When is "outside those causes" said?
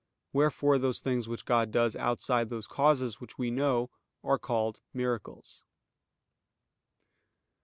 1.95-3.21